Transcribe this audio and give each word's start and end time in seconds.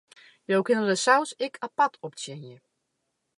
Jo 0.51 0.61
kinne 0.69 0.87
de 0.91 0.95
saus 1.01 1.33
ek 1.47 1.61
apart 1.67 2.01
optsjinje. 2.09 2.57